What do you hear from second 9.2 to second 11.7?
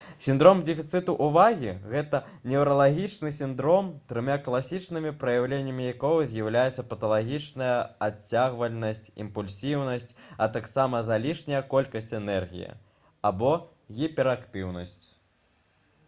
імпульсіўнасць а таксама залішняя